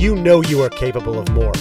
[0.00, 1.52] You know you are capable of more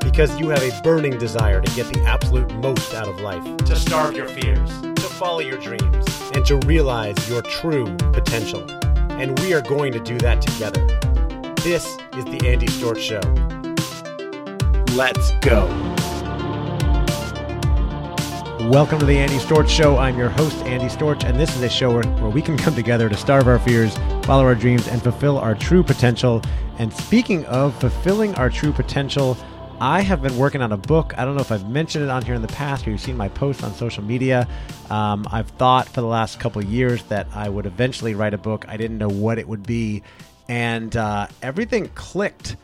[0.00, 3.76] because you have a burning desire to get the absolute most out of life, to
[3.76, 8.64] starve your fears, to follow your dreams, and to realize your true potential.
[9.20, 10.86] And we are going to do that together.
[11.56, 11.84] This
[12.16, 13.20] is the Andy Storch Show.
[14.96, 15.91] Let's go.
[18.70, 19.98] Welcome to the Andy Storch Show.
[19.98, 22.76] I'm your host, Andy Storch, and this is a show where, where we can come
[22.76, 26.40] together to starve our fears, follow our dreams, and fulfill our true potential.
[26.78, 29.36] And speaking of fulfilling our true potential,
[29.80, 31.12] I have been working on a book.
[31.18, 33.16] I don't know if I've mentioned it on here in the past or you've seen
[33.16, 34.46] my posts on social media.
[34.90, 38.64] Um, I've thought for the last couple years that I would eventually write a book.
[38.68, 40.04] I didn't know what it would be.
[40.48, 42.56] And uh, everything clicked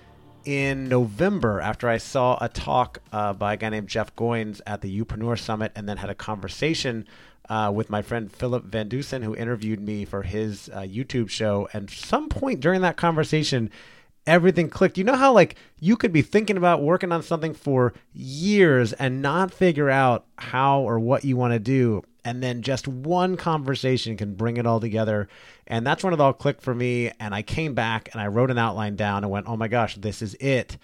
[0.45, 4.80] in November after I saw a talk uh, by a guy named Jeff Goins at
[4.80, 7.06] the Youpreneur Summit and then had a conversation
[7.48, 11.69] uh, with my friend Philip Van Dusen, who interviewed me for his uh, YouTube show.
[11.73, 13.70] And some point during that conversation,
[14.28, 14.98] everything clicked.
[14.98, 19.22] You know how, like, you could be thinking about working on something for years and
[19.22, 24.17] not figure out how or what you want to do and then just one conversation
[24.17, 25.28] can bring it all together.
[25.67, 27.11] And that's when it all clicked for me.
[27.19, 29.94] And I came back and I wrote an outline down and went, oh my gosh,
[29.97, 30.77] this is it.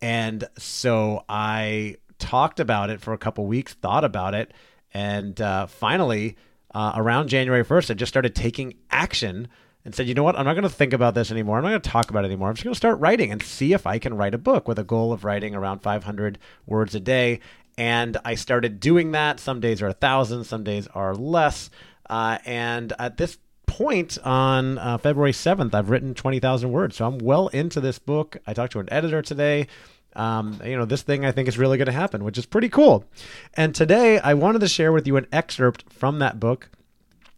[0.00, 4.52] And so I talked about it for a couple weeks, thought about it,
[4.94, 6.36] and uh, finally,
[6.74, 9.48] uh, around January 1st, I just started taking action
[9.84, 10.36] and said, you know what?
[10.36, 11.58] I'm not going to think about this anymore.
[11.58, 12.48] I'm not going to talk about it anymore.
[12.48, 14.78] I'm just going to start writing and see if I can write a book with
[14.78, 17.40] a goal of writing around 500 words a day.
[17.76, 19.40] And I started doing that.
[19.40, 21.70] Some days are a thousand, some days are less.
[22.08, 26.96] Uh, and at this point on uh, February 7th, I've written 20,000 words.
[26.96, 28.36] So I'm well into this book.
[28.46, 29.66] I talked to an editor today.
[30.14, 32.68] Um, you know, this thing I think is really going to happen, which is pretty
[32.68, 33.04] cool.
[33.54, 36.68] And today I wanted to share with you an excerpt from that book.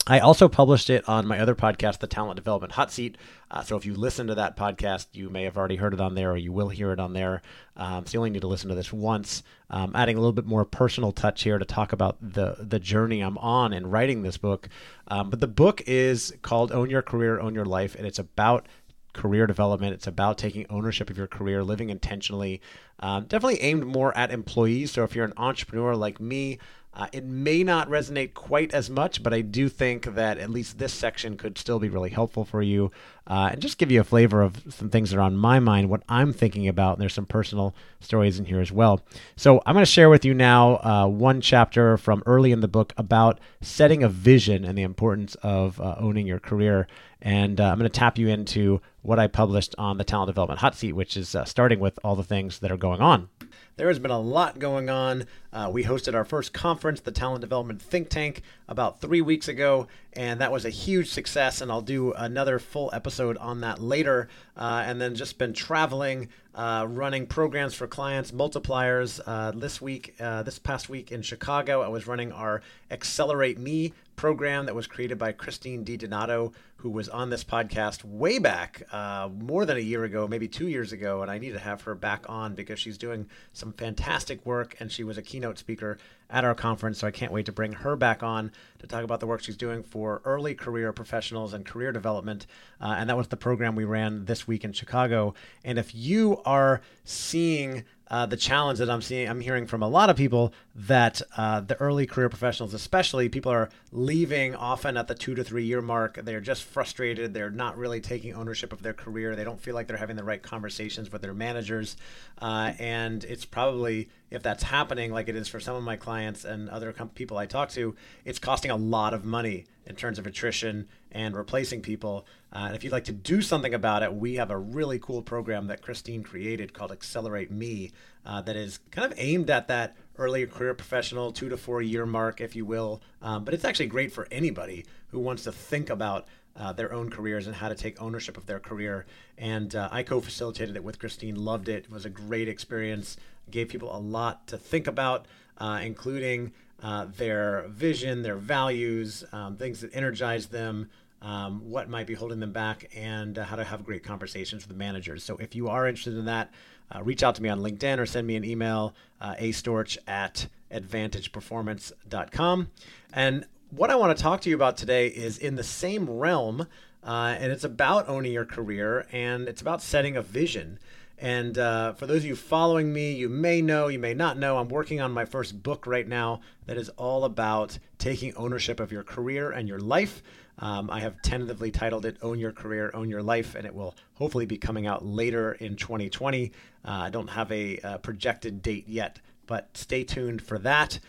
[0.06, 3.16] I also published it on my other podcast, The Talent Development Hot Seat.
[3.50, 6.14] Uh, so if you listen to that podcast, you may have already heard it on
[6.14, 7.40] there or you will hear it on there.
[7.78, 9.42] Um, so you only need to listen to this once.
[9.70, 13.22] Um, adding a little bit more personal touch here to talk about the, the journey
[13.22, 14.68] I'm on in writing this book.
[15.08, 18.66] Um, but the book is called Own Your Career, Own Your Life, and it's about
[19.14, 19.94] career development.
[19.94, 22.60] It's about taking ownership of your career, living intentionally.
[23.00, 24.90] Um, definitely aimed more at employees.
[24.90, 26.58] So if you're an entrepreneur like me,
[26.96, 30.78] uh, it may not resonate quite as much, but I do think that at least
[30.78, 32.92] this section could still be really helpful for you
[33.26, 35.88] uh, and just give you a flavor of some things that are on my mind,
[35.88, 36.94] what I'm thinking about.
[36.94, 39.00] And there's some personal stories in here as well.
[39.34, 42.68] So I'm going to share with you now uh, one chapter from early in the
[42.68, 46.86] book about setting a vision and the importance of uh, owning your career.
[47.20, 50.60] And uh, I'm going to tap you into what I published on the Talent Development
[50.60, 53.30] Hot Seat, which is uh, starting with all the things that are going on.
[53.76, 55.24] There has been a lot going on.
[55.52, 59.88] Uh, we hosted our first conference, the Talent Development Think Tank, about three weeks ago,
[60.12, 61.60] and that was a huge success.
[61.60, 64.28] And I'll do another full episode on that later.
[64.56, 69.20] Uh, and then just been traveling, uh, running programs for clients, multipliers.
[69.26, 72.62] Uh, this week, uh, this past week in Chicago, I was running our
[72.92, 76.52] Accelerate Me program that was created by Christine DiDonato,
[76.84, 80.68] who was on this podcast way back, uh, more than a year ago, maybe two
[80.68, 81.22] years ago.
[81.22, 84.92] And I need to have her back on because she's doing some fantastic work and
[84.92, 85.96] she was a keynote speaker
[86.28, 86.98] at our conference.
[86.98, 89.56] So I can't wait to bring her back on to talk about the work she's
[89.56, 92.46] doing for early career professionals and career development.
[92.82, 95.32] Uh, and that was the program we ran this week in Chicago.
[95.64, 99.88] And if you are seeing uh, the challenge that I'm seeing, I'm hearing from a
[99.88, 105.08] lot of people that uh, the early career professionals, especially, people are leaving often at
[105.08, 106.20] the two to three year mark.
[106.22, 107.34] They're just frustrated.
[107.34, 109.34] They're not really taking ownership of their career.
[109.34, 111.96] They don't feel like they're having the right conversations with their managers.
[112.40, 116.44] Uh, and it's probably, if that's happening, like it is for some of my clients
[116.44, 120.18] and other com- people I talk to, it's costing a lot of money in terms
[120.18, 122.26] of attrition and replacing people.
[122.52, 125.22] Uh, and if you'd like to do something about it, we have a really cool
[125.22, 127.92] program that Christine created called Accelerate Me
[128.26, 132.06] uh, that is kind of aimed at that early career professional, two to four year
[132.06, 133.02] mark, if you will.
[133.20, 137.10] Um, but it's actually great for anybody who wants to think about uh, their own
[137.10, 139.06] careers and how to take ownership of their career.
[139.36, 141.84] And uh, I co facilitated it with Christine, loved it.
[141.84, 143.16] It was a great experience,
[143.50, 145.26] gave people a lot to think about,
[145.58, 146.52] uh, including
[146.82, 150.90] uh, their vision, their values, um, things that energize them.
[151.22, 154.68] Um, what might be holding them back, and uh, how to have great conversations with
[154.68, 155.24] the managers.
[155.24, 156.52] So, if you are interested in that,
[156.94, 160.48] uh, reach out to me on LinkedIn or send me an email, uh, astorch at
[160.70, 162.68] advantageperformance.com.
[163.12, 166.66] And what I want to talk to you about today is in the same realm,
[167.02, 170.78] uh, and it's about owning your career and it's about setting a vision.
[171.18, 174.58] And uh, for those of you following me, you may know, you may not know,
[174.58, 178.90] I'm working on my first book right now that is all about taking ownership of
[178.90, 180.22] your career and your life.
[180.58, 183.96] Um, I have tentatively titled it Own Your Career, Own Your Life, and it will
[184.14, 186.52] hopefully be coming out later in 2020.
[186.84, 191.00] Uh, I don't have a uh, projected date yet, but stay tuned for that.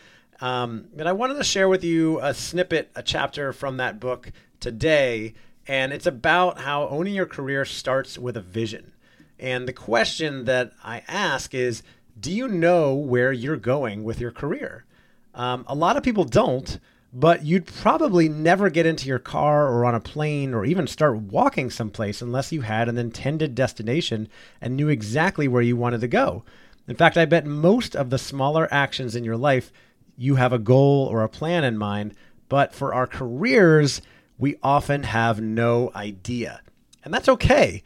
[0.41, 4.31] Um, and I wanted to share with you a snippet, a chapter from that book
[4.59, 5.33] today,
[5.67, 8.91] and it's about how owning your career starts with a vision.
[9.39, 11.83] And the question that I ask is
[12.19, 14.85] Do you know where you're going with your career?
[15.33, 16.79] Um, a lot of people don't
[17.17, 21.15] but you'd probably never get into your car or on a plane or even start
[21.15, 24.27] walking someplace unless you had an intended destination
[24.59, 26.43] and knew exactly where you wanted to go.
[26.89, 29.71] In fact, I bet most of the smaller actions in your life,
[30.17, 32.13] you have a goal or a plan in mind,
[32.49, 34.01] but for our careers,
[34.37, 36.61] we often have no idea.
[37.05, 37.81] And that's okay.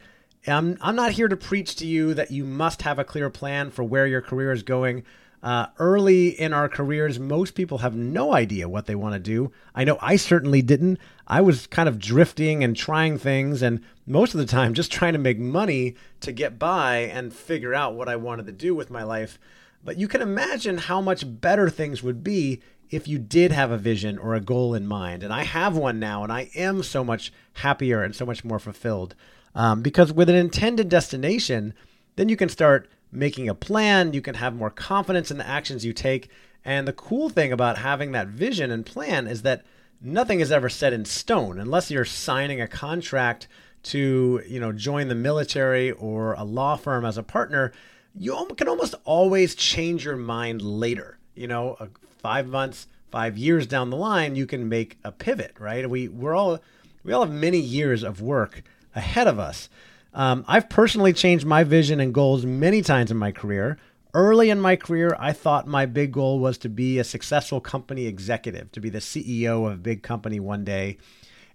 [0.52, 3.70] I'm, I'm not here to preach to you that you must have a clear plan
[3.70, 5.04] for where your career is going.
[5.42, 9.50] Uh, early in our careers, most people have no idea what they want to do.
[9.74, 10.98] I know I certainly didn't.
[11.26, 15.14] I was kind of drifting and trying things, and most of the time just trying
[15.14, 18.90] to make money to get by and figure out what I wanted to do with
[18.90, 19.38] my life.
[19.82, 22.60] But you can imagine how much better things would be
[22.90, 25.22] if you did have a vision or a goal in mind.
[25.22, 28.58] And I have one now, and I am so much happier and so much more
[28.58, 29.14] fulfilled.
[29.54, 31.74] Um, because with an intended destination,
[32.16, 35.84] then you can start making a plan, you can have more confidence in the actions
[35.84, 36.30] you take.
[36.64, 39.64] And the cool thing about having that vision and plan is that
[40.00, 43.48] nothing is ever set in stone unless you're signing a contract
[43.82, 47.72] to, you know, join the military or a law firm as a partner.
[48.14, 51.18] You can almost always change your mind later.
[51.34, 51.88] You know,
[52.18, 55.88] five months, five years down the line, you can make a pivot, right?
[55.88, 56.60] We we're all
[57.02, 58.62] we all have many years of work
[58.94, 59.68] ahead of us.
[60.12, 63.78] Um, I've personally changed my vision and goals many times in my career.
[64.12, 68.06] Early in my career, I thought my big goal was to be a successful company
[68.06, 70.98] executive, to be the CEO of a big company one day.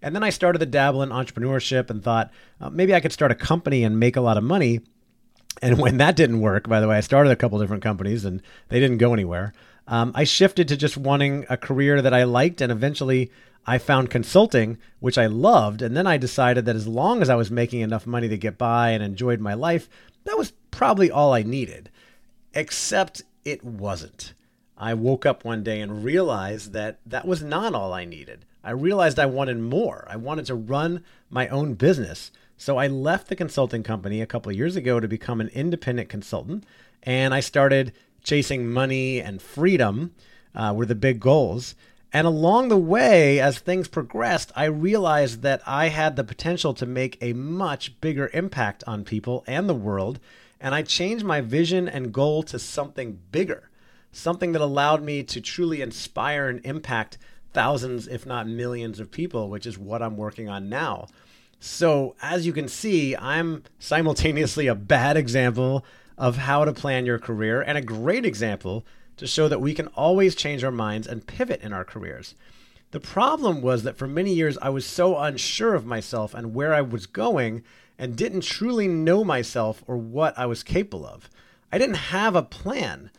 [0.02, 3.32] And then I started to dabble in entrepreneurship and thought uh, maybe I could start
[3.32, 4.82] a company and make a lot of money.
[5.62, 8.42] And when that didn't work, by the way, I started a couple different companies and
[8.70, 9.52] they didn't go anywhere.
[9.88, 13.32] Um, I shifted to just wanting a career that I liked and eventually
[13.68, 17.36] I found consulting, which I loved, and then I decided that as long as I
[17.36, 19.90] was making enough money to get by and enjoyed my life,
[20.26, 21.90] that was probably all I needed.
[22.54, 24.34] Except it wasn't.
[24.78, 28.46] I woke up one day and realized that that was not all I needed.
[28.64, 30.08] I realized I wanted more.
[30.10, 32.32] I wanted to run my own business.
[32.58, 36.66] So I left the consulting company a couple years ago to become an independent consultant,
[37.04, 37.94] and I started
[38.26, 40.14] chasing money and freedom
[40.54, 41.76] uh, were the big goals.
[42.12, 46.86] And along the way, as things progressed, I realized that I had the potential to
[46.86, 50.20] make a much bigger impact on people and the world.
[50.60, 53.70] And I changed my vision and goal to something bigger,
[54.12, 57.18] something that allowed me to truly inspire and impact
[57.54, 61.08] thousands, if not millions, of people, which is what I'm working on now.
[61.60, 65.86] So, as you can see, I'm simultaneously a bad example
[66.18, 68.86] of how to plan your career and a great example
[69.18, 72.36] to show that we can always change our minds and pivot in our careers.
[72.92, 76.74] The problem was that for many years I was so unsure of myself and where
[76.74, 77.64] I was going
[77.98, 81.30] and didn't truly know myself or what I was capable of.
[81.72, 83.10] I didn't have a plan.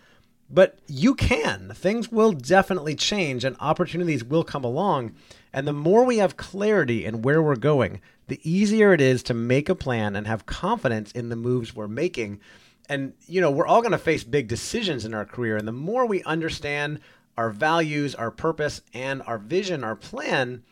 [0.49, 1.73] But you can.
[1.75, 5.15] Things will definitely change and opportunities will come along.
[5.53, 9.35] And the more we have clarity in where we're going, the easier it is to
[9.35, 12.41] make a plan and have confidence in the moves we're making
[12.89, 15.73] and you know we're all going to face big decisions in our career and the
[15.73, 17.01] more we understand
[17.37, 20.63] our values our purpose and our vision our plan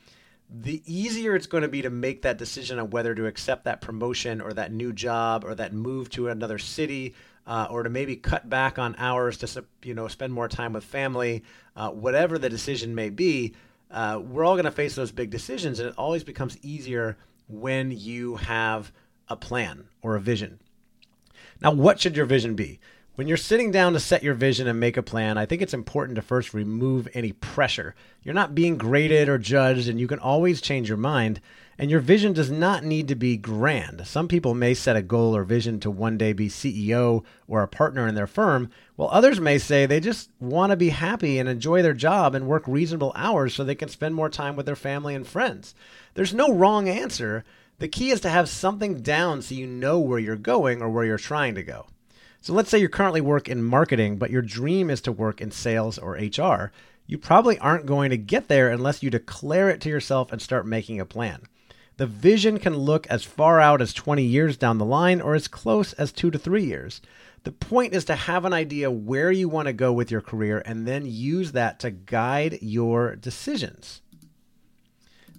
[0.50, 3.80] the easier it's going to be to make that decision on whether to accept that
[3.80, 7.14] promotion or that new job or that move to another city
[7.47, 10.85] uh, or to maybe cut back on hours to you know spend more time with
[10.85, 11.42] family
[11.76, 13.54] uh, whatever the decision may be
[13.90, 17.16] uh, we're all going to face those big decisions and it always becomes easier
[17.49, 18.92] when you have
[19.28, 20.59] a plan or a vision
[21.64, 22.78] now, what should your vision be?
[23.14, 25.73] When you're sitting down to set your vision and make a plan, I think it's
[25.73, 27.94] important to first remove any pressure.
[28.23, 31.40] You're not being graded or judged, and you can always change your mind.
[31.78, 34.06] And your vision does not need to be grand.
[34.06, 37.68] Some people may set a goal or vision to one day be CEO or a
[37.68, 41.49] partner in their firm, while others may say they just want to be happy and
[41.49, 44.76] enjoy their job and work reasonable hours so they can spend more time with their
[44.76, 45.75] family and friends.
[46.12, 47.42] There's no wrong answer.
[47.78, 51.04] The key is to have something down so you know where you're going or where
[51.04, 51.87] you're trying to go.
[52.40, 55.50] So let's say you currently work in marketing, but your dream is to work in
[55.50, 56.73] sales or HR.
[57.07, 60.66] You probably aren't going to get there unless you declare it to yourself and start
[60.66, 61.43] making a plan.
[61.97, 65.49] The vision can look as far out as 20 years down the line or as
[65.49, 67.00] close as two to three years.
[67.45, 70.62] The point is to have an idea where you want to go with your career
[70.64, 74.00] and then use that to guide your decisions.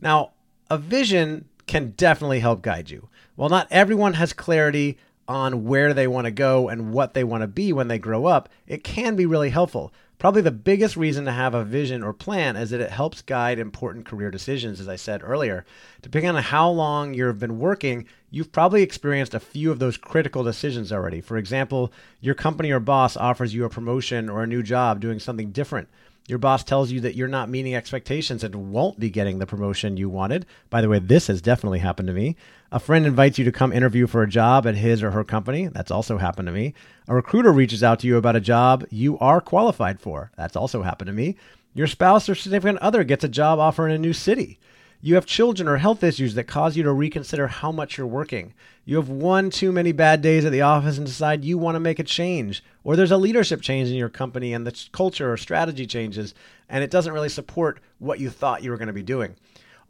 [0.02, 0.32] Now,
[0.70, 3.10] a vision can definitely help guide you.
[3.36, 7.42] While not everyone has clarity on where they want to go and what they want
[7.42, 9.92] to be when they grow up, it can be really helpful.
[10.18, 13.60] Probably the biggest reason to have a vision or plan is that it helps guide
[13.60, 15.66] important career decisions, as I said earlier.
[16.02, 20.42] Depending on how long you've been working, you've probably experienced a few of those critical
[20.42, 21.20] decisions already.
[21.20, 21.92] For example,
[22.22, 25.90] your company or boss offers you a promotion or a new job doing something different.
[26.28, 29.96] Your boss tells you that you're not meeting expectations and won't be getting the promotion
[29.96, 30.48] you wanted.
[30.72, 32.36] By the way, this has definitely happened to me.
[32.72, 35.68] A friend invites you to come interview for a job at his or her company.
[35.68, 36.74] That's also happened to me.
[37.08, 40.32] A recruiter reaches out to you about a job you are qualified for.
[40.36, 41.36] That's also happened to me.
[41.76, 44.58] Your spouse or significant other gets a job offer in a new city.
[45.02, 48.54] You have children or health issues that cause you to reconsider how much you're working.
[48.86, 51.80] You have one too many bad days at the office and decide you want to
[51.80, 52.64] make a change.
[52.84, 56.34] Or there's a leadership change in your company and the culture or strategy changes
[56.70, 59.36] and it doesn't really support what you thought you were going to be doing.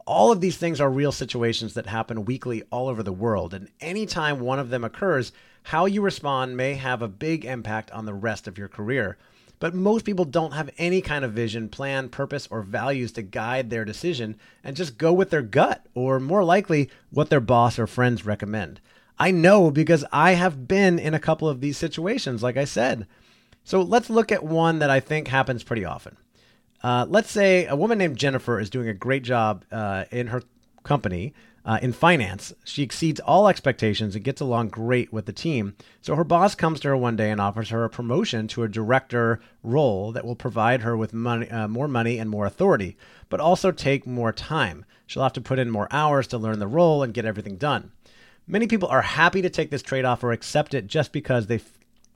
[0.06, 3.54] All of these things are real situations that happen weekly all over the world.
[3.54, 5.32] And anytime one of them occurs,
[5.64, 9.16] how you respond may have a big impact on the rest of your career.
[9.58, 13.70] But most people don't have any kind of vision, plan, purpose, or values to guide
[13.70, 17.86] their decision and just go with their gut, or more likely, what their boss or
[17.86, 18.80] friends recommend.
[19.18, 23.06] I know because I have been in a couple of these situations, like I said.
[23.64, 26.16] So let's look at one that I think happens pretty often.
[26.82, 30.42] Uh, let's say a woman named Jennifer is doing a great job uh, in her
[30.82, 31.34] company
[31.66, 32.54] uh, in finance.
[32.64, 35.74] She exceeds all expectations and gets along great with the team.
[36.00, 38.68] So her boss comes to her one day and offers her a promotion to a
[38.68, 42.96] director role that will provide her with money, uh, more money and more authority,
[43.28, 44.84] but also take more time.
[45.06, 47.90] She'll have to put in more hours to learn the role and get everything done.
[48.46, 51.60] Many people are happy to take this trade off or accept it just because they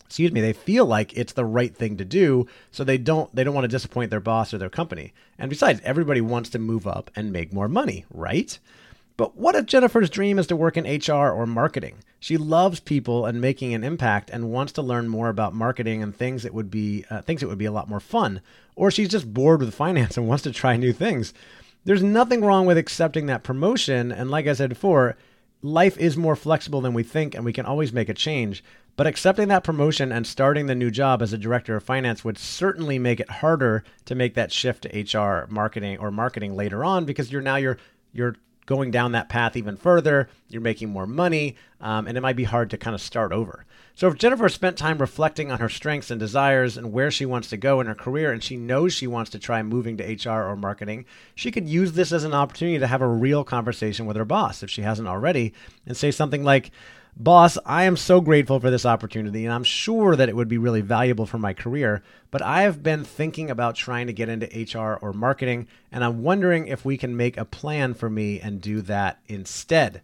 [0.05, 3.45] excuse me, they feel like it's the right thing to do, so they don't they
[3.45, 5.13] don't want to disappoint their boss or their company.
[5.39, 8.59] And besides, everybody wants to move up and make more money, right?
[9.21, 11.97] But what if Jennifer's dream is to work in HR or marketing?
[12.21, 16.17] She loves people and making an impact and wants to learn more about marketing and
[16.17, 18.41] things that would be uh, thinks it would be a lot more fun.
[18.77, 21.35] Or she's just bored with finance and wants to try new things.
[21.85, 25.19] There's nothing wrong with accepting that promotion, and like I said before,
[25.61, 28.65] life is more flexible than we think and we can always make a change.
[28.97, 32.39] But accepting that promotion and starting the new job as a director of finance would
[32.39, 37.05] certainly make it harder to make that shift to HR marketing or marketing later on
[37.05, 37.77] because you're now you're
[38.15, 38.37] you're
[38.71, 40.29] going down that path even further.
[40.49, 43.67] You're making more money, um, and it might be hard to kind of start over.
[43.97, 47.49] So, if Jennifer spent time reflecting on her strengths and desires and where she wants
[47.49, 50.47] to go in her career, and she knows she wants to try moving to HR
[50.49, 54.17] or marketing, she could use this as an opportunity to have a real conversation with
[54.17, 55.53] her boss if she hasn't already,
[55.85, 56.71] and say something like,
[57.17, 60.59] Boss, I am so grateful for this opportunity, and I'm sure that it would be
[60.59, 62.03] really valuable for my career.
[62.31, 66.23] But I have been thinking about trying to get into HR or marketing, and I'm
[66.23, 70.03] wondering if we can make a plan for me and do that instead.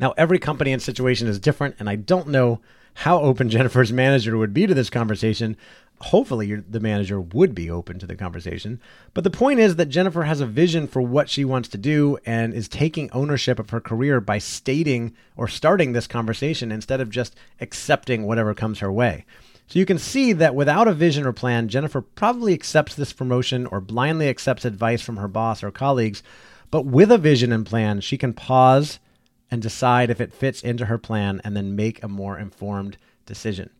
[0.00, 2.60] Now, every company and situation is different, and I don't know
[2.94, 5.56] how open Jennifer's manager would be to this conversation,
[6.00, 8.80] hopefully the manager would be open to the conversation.
[9.14, 12.18] But the point is that Jennifer has a vision for what she wants to do
[12.24, 17.10] and is taking ownership of her career by stating or starting this conversation instead of
[17.10, 19.24] just accepting whatever comes her way.
[19.66, 23.66] So you can see that without a vision or plan, Jennifer probably accepts this promotion
[23.66, 26.22] or blindly accepts advice from her boss or colleagues.
[26.70, 28.98] But with a vision and plan, she can pause
[29.50, 33.70] and decide if it fits into her plan and then make a more informed decision.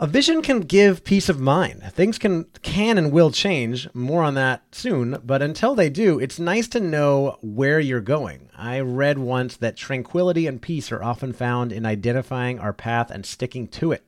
[0.00, 1.82] A vision can give peace of mind.
[1.90, 3.92] Things can can and will change.
[3.92, 8.48] More on that soon, but until they do, it's nice to know where you're going.
[8.56, 13.26] I read once that tranquility and peace are often found in identifying our path and
[13.26, 14.04] sticking to it.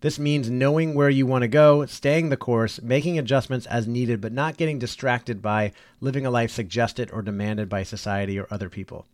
[0.00, 4.20] This means knowing where you want to go, staying the course, making adjustments as needed,
[4.20, 5.70] but not getting distracted by
[6.00, 9.06] living a life suggested or demanded by society or other people.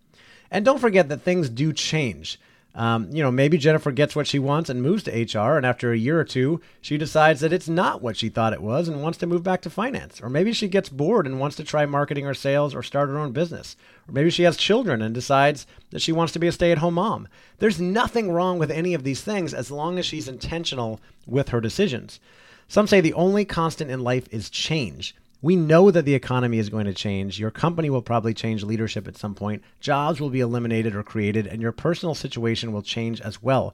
[0.51, 2.41] And don't forget that things do change.
[2.77, 5.93] Um, you know, maybe Jennifer gets what she wants and moves to HR, and after
[5.93, 9.03] a year or two, she decides that it's not what she thought it was and
[9.03, 10.21] wants to move back to finance.
[10.21, 13.19] Or maybe she gets bored and wants to try marketing or sales or start her
[13.19, 13.77] own business.
[14.07, 16.79] Or maybe she has children and decides that she wants to be a stay at
[16.79, 17.29] home mom.
[17.61, 21.63] There's nothing wrong with any of these things as long as she's intentional with her
[21.63, 22.21] decisions.
[22.69, 25.15] Some say the only constant in life is change.
[25.47, 27.39] We know that the economy is going to change.
[27.39, 29.63] Your company will probably change leadership at some point.
[29.79, 33.73] Jobs will be eliminated or created, and your personal situation will change as well.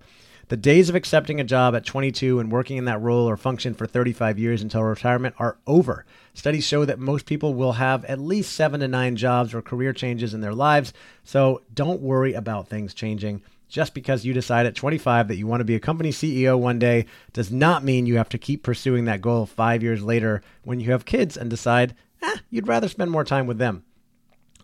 [0.49, 3.73] The days of accepting a job at 22 and working in that role or function
[3.73, 6.05] for 35 years until retirement are over.
[6.35, 9.95] Studies show that most people will have at least seven to nine jobs or career
[9.95, 10.93] changes in their lives,
[11.25, 13.41] so don't worry about things changing.
[13.73, 16.79] Just because you decide at 25 that you want to be a company CEO one
[16.79, 20.79] day does not mean you have to keep pursuing that goal five years later when
[20.79, 23.83] you have kids and decide, eh, you'd rather spend more time with them.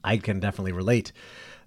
[0.05, 1.13] I can definitely relate.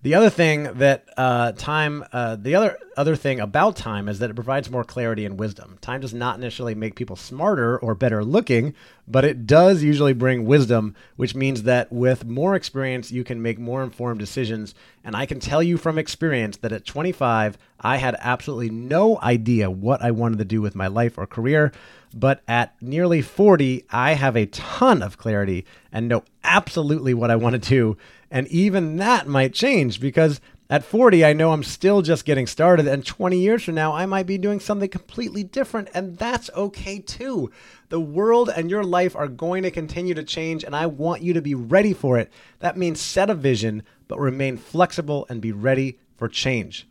[0.04, 4.32] The other thing that uh, time, uh, the other other thing about time is that
[4.32, 5.78] it provides more clarity and wisdom.
[5.80, 8.74] Time does not necessarily make people smarter or better looking,
[9.08, 13.60] but it does usually bring wisdom, which means that with more experience, you can make
[13.60, 14.74] more informed decisions.
[15.04, 19.70] And I can tell you from experience that at 25, I had absolutely no idea
[19.70, 21.72] what I wanted to do with my life or career.
[22.14, 27.36] But at nearly 40, I have a ton of clarity and know absolutely what I
[27.36, 27.98] want to do
[28.32, 30.40] and even that might change because
[30.72, 32.88] at 40, I know I'm still just getting started.
[32.88, 35.90] And 20 years from now, I might be doing something completely different.
[35.94, 37.52] And that's okay too.
[37.90, 40.64] The world and your life are going to continue to change.
[40.64, 42.32] And I want you to be ready for it.
[42.60, 46.88] That means set a vision, but remain flexible and be ready for change.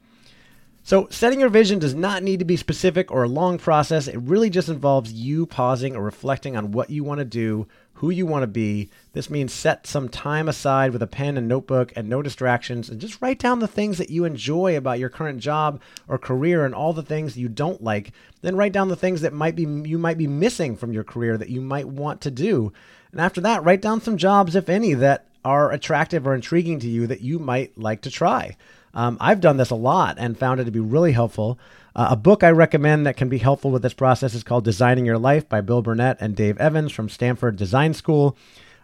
[0.82, 4.08] So, setting your vision does not need to be specific or a long process.
[4.08, 7.66] It really just involves you pausing or reflecting on what you want to do,
[8.00, 8.88] who you want to be.
[9.12, 12.98] This means set some time aside with a pen and notebook and no distractions and
[12.98, 16.74] just write down the things that you enjoy about your current job or career and
[16.74, 18.12] all the things you don't like.
[18.40, 21.36] Then write down the things that might be you might be missing from your career
[21.36, 22.72] that you might want to do.
[23.12, 26.88] And after that, write down some jobs if any that are attractive or intriguing to
[26.88, 28.56] you that you might like to try.
[28.94, 31.58] Um, I've done this a lot and found it to be really helpful.
[31.94, 35.06] Uh, a book I recommend that can be helpful with this process is called Designing
[35.06, 38.36] Your Life by Bill Burnett and Dave Evans from Stanford Design School.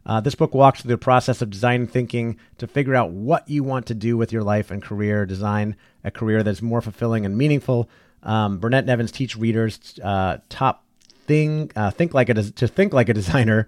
[0.04, 3.64] Uh, this book walks through the process of design thinking to figure out what you
[3.64, 7.36] want to do with your life and career, design a career that's more fulfilling and
[7.36, 7.88] meaningful.
[8.22, 10.84] Um, Burnett and Evans teach readers uh, top
[11.26, 13.66] thing uh, think like a to think like a designer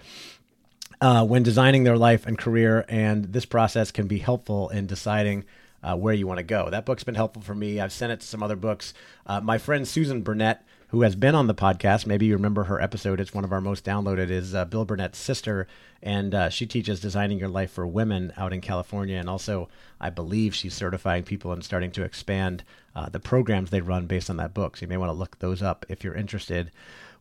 [1.00, 5.44] uh, when designing their life and career, and this process can be helpful in deciding
[5.82, 6.70] uh, where you want to go.
[6.70, 7.80] That book's been helpful for me.
[7.80, 8.94] I've sent it to some other books.
[9.26, 12.80] Uh, my friend Susan Burnett, who has been on the podcast, maybe you remember her
[12.80, 13.20] episode.
[13.20, 14.30] It's one of our most downloaded.
[14.30, 15.66] Is uh, Bill Burnett's sister,
[16.02, 19.68] and uh, she teaches designing your life for women out in California, and also
[20.00, 22.64] I believe she's certifying people and starting to expand
[22.96, 24.76] uh, the programs they run based on that book.
[24.76, 26.70] So you may want to look those up if you're interested.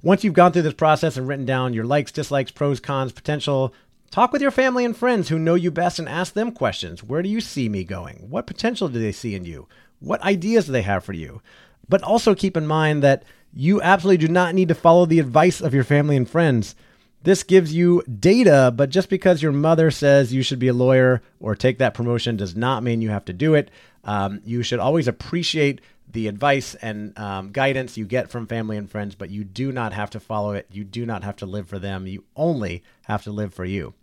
[0.04, 3.74] Once you've gone through this process and written down your likes, dislikes, pros, cons, potential
[4.12, 7.04] Talk with your family and friends who know you best and ask them questions.
[7.04, 8.28] Where do you see me going?
[8.30, 9.68] What potential do they see in you?
[10.00, 11.42] What ideas do they have for you?
[11.90, 15.62] But also keep in mind that you absolutely do not need to follow the advice
[15.62, 16.76] of your family and friends.
[17.24, 21.22] This gives you data, but just because your mother says you should be a lawyer
[21.40, 23.70] or take that promotion does not mean you have to do it.
[24.04, 28.90] Um, you should always appreciate the advice and um, guidance you get from family and
[28.90, 30.68] friends, but you do not have to follow it.
[30.72, 32.08] You do not have to live for them.
[32.08, 33.94] You only have to live for you.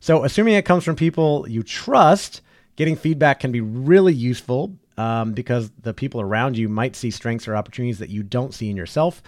[0.00, 2.40] So, assuming it comes from people you trust,
[2.76, 7.46] getting feedback can be really useful um, because the people around you might see strengths
[7.46, 9.22] or opportunities that you don't see in yourself.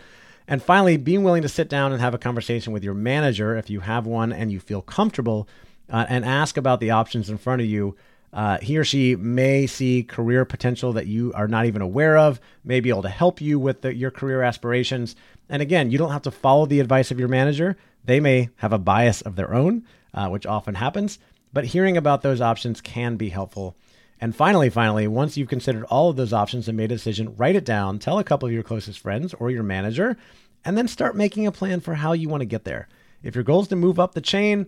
[0.49, 3.71] And finally, being willing to sit down and have a conversation with your manager if
[3.71, 5.49] you have one and you feel comfortable
[5.89, 7.97] uh, and ask about the options in front of you
[8.33, 12.41] uh, he or she may see career potential that you are not even aware of,
[12.65, 15.15] may be able to help you with the, your career aspirations.
[15.49, 17.77] And again, you don't have to follow the advice of your manager.
[18.05, 21.19] They may have a bias of their own, uh, which often happens,
[21.53, 23.77] but hearing about those options can be helpful.
[24.19, 27.57] And finally, finally, once you've considered all of those options and made a decision, write
[27.57, 30.17] it down, tell a couple of your closest friends or your manager,
[30.65, 32.89] and then start making a plan for how you want to get there.
[33.23, 34.67] If your goal is to move up the chain,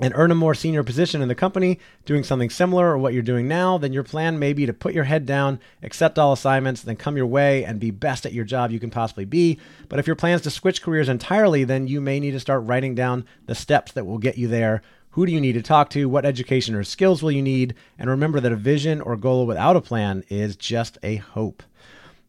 [0.00, 3.22] and earn a more senior position in the company, doing something similar or what you're
[3.22, 6.82] doing now, then your plan may be to put your head down, accept all assignments,
[6.82, 9.58] then come your way and be best at your job you can possibly be.
[9.88, 12.64] But if your plan is to switch careers entirely, then you may need to start
[12.64, 14.82] writing down the steps that will get you there.
[15.10, 16.08] Who do you need to talk to?
[16.08, 17.76] What education or skills will you need?
[17.96, 21.62] And remember that a vision or goal without a plan is just a hope.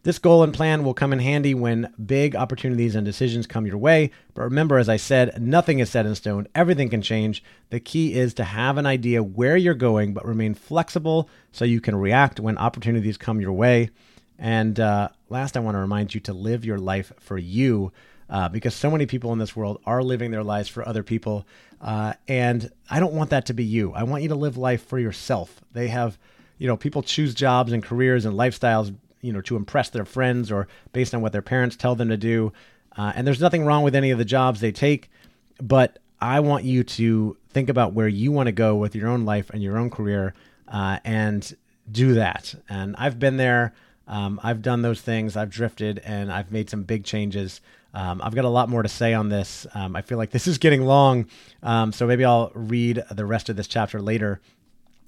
[0.06, 3.80] This goal and plan will come in handy when big opportunities and decisions come your
[3.80, 4.12] way.
[4.36, 7.44] But remember, as I said, nothing is set in stone, everything can change.
[7.72, 11.82] The key is to have an idea where you're going, but remain flexible so you
[11.82, 13.90] can react when opportunities come your way.
[14.38, 17.92] And uh, last, I want to remind you to live your life for you.
[18.30, 21.48] Uh, because so many people in this world are living their lives for other people.
[21.82, 23.92] Uh, and I don't want that to be you.
[23.94, 25.62] I want you to live life for yourself.
[25.74, 26.20] They have,
[26.60, 30.52] you know, people choose jobs and careers and lifestyles you know to impress their friends
[30.52, 32.54] or based on what their parents tell them to do.
[32.98, 35.10] Uh, and there's nothing wrong with any of the jobs they take,
[35.62, 39.26] but I want you to think about where you want to go with your own
[39.26, 40.34] life and your own career,
[40.68, 41.56] uh, and
[41.92, 42.56] do that.
[42.70, 43.74] And I've been there.
[44.08, 45.36] Um, I've done those things.
[45.36, 47.60] I've drifted, and I've made some big changes.
[47.94, 49.66] Um, I've got a lot more to say on this.
[49.74, 51.28] Um, I feel like this is getting long,
[51.64, 54.42] um, so maybe I'll read the rest of this chapter later.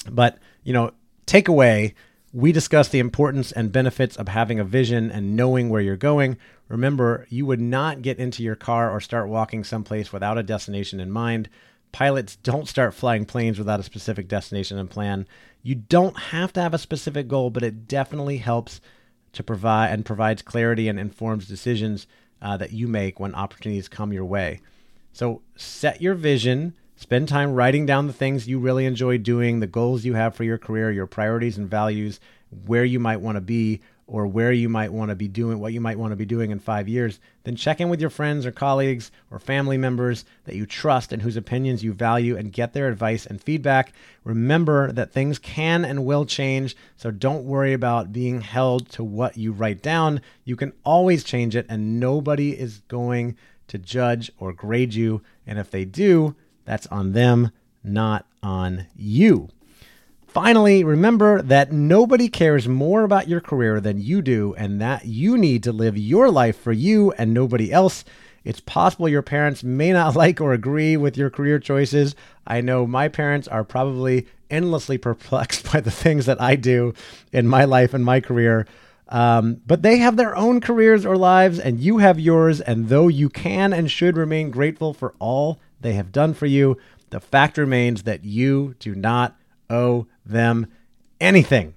[0.09, 0.91] But you know,
[1.25, 1.93] takeaway
[2.33, 6.37] we discuss the importance and benefits of having a vision and knowing where you're going.
[6.67, 10.99] Remember, you would not get into your car or start walking someplace without a destination
[10.99, 11.49] in mind.
[11.93, 15.25] Pilots don't start flying planes without a specific destination and plan.
[15.63, 18.81] You don't have to have a specific goal, but it definitely helps
[19.33, 22.07] to provide and provides clarity and informs decisions
[22.41, 24.59] uh, that you make when opportunities come your way.
[25.13, 29.67] So set your vision, spend time writing down the things you really enjoy doing, the
[29.67, 32.19] goals you have for your career, your priorities and values,
[32.65, 35.73] where you might want to be or where you might want to be doing what
[35.73, 38.45] you might want to be doing in five years, then check in with your friends
[38.45, 42.71] or colleagues or family members that you trust and whose opinions you value and get
[42.71, 43.91] their advice and feedback.
[44.23, 49.35] Remember that things can and will change, so don't worry about being held to what
[49.35, 50.21] you write down.
[50.45, 53.35] You can always change it, and nobody is going
[53.67, 55.21] to judge or grade you.
[55.45, 56.33] And if they do,
[56.67, 57.51] that's on them,
[57.83, 59.49] not on you.
[60.27, 65.37] Finally, remember that nobody cares more about your career than you do, and that you
[65.37, 68.03] need to live your life for you and nobody else.
[68.43, 72.15] It's possible your parents may not like or agree with your career choices.
[72.45, 76.93] I know my parents are probably endlessly perplexed by the things that I do
[77.31, 78.67] in my life and my career.
[79.09, 82.59] Um, but they have their own careers or lives, and you have yours.
[82.59, 86.77] And though you can and should remain grateful for all they have done for you,
[87.09, 89.35] the fact remains that you do not
[89.69, 90.67] owe them
[91.19, 91.73] anything.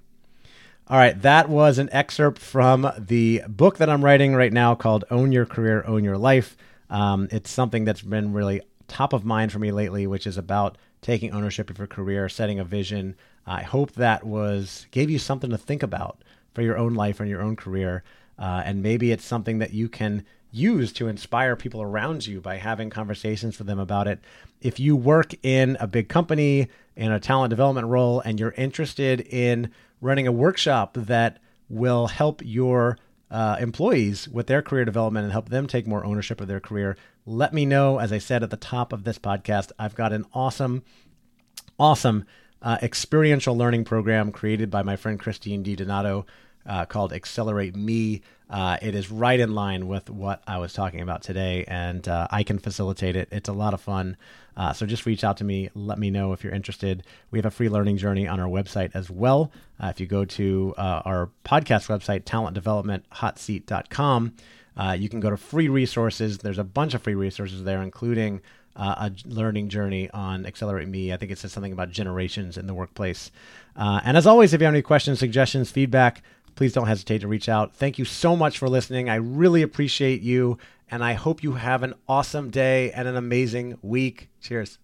[0.89, 5.05] All right, that was an excerpt from the book that I'm writing right now called
[5.11, 6.57] Own Your Career, Own Your Life.
[6.89, 10.77] Um, it's something that's been really top of mind for me lately, which is about
[11.01, 13.15] taking ownership of your career, setting a vision.
[13.47, 16.23] I hope that was gave you something to think about
[16.55, 18.03] for your own life and your own career.
[18.37, 22.57] Uh, and maybe it's something that you can use to inspire people around you by
[22.57, 24.21] having conversations with them about it.
[24.61, 29.21] If you work in a big company in a talent development role and you're interested
[29.21, 32.99] in running a workshop that will help your
[33.31, 36.97] uh, employees with their career development and help them take more ownership of their career,
[37.25, 37.99] let me know.
[37.99, 40.83] As I said at the top of this podcast, I've got an awesome,
[41.79, 42.25] awesome
[42.61, 46.25] uh, experiential learning program created by my friend Christine DiDonato
[46.67, 48.23] uh, called Accelerate Me.
[48.49, 52.27] Uh, it is right in line with what I was talking about today, and uh,
[52.31, 53.29] I can facilitate it.
[53.31, 54.17] It's a lot of fun.
[54.57, 55.71] Uh, so just reach out to me.
[55.75, 57.05] Let me know if you're interested.
[57.31, 59.53] We have a free learning journey on our website as well.
[59.81, 64.33] Uh, if you go to uh, our podcast website, talentdevelopmenthotseat.com,
[64.99, 66.39] you can go to free resources.
[66.39, 68.41] There's a bunch of free resources there, including
[68.77, 71.13] uh, a learning journey on Accelerate Me.
[71.13, 73.31] I think it says something about generations in the workplace.
[73.77, 76.23] Uh, and as always, if you have any questions, suggestions, feedback,
[76.61, 77.75] please don't hesitate to reach out.
[77.75, 79.09] Thank you so much for listening.
[79.09, 80.59] I really appreciate you,
[80.91, 84.29] and I hope you have an awesome day and an amazing week.
[84.43, 84.79] Cheers.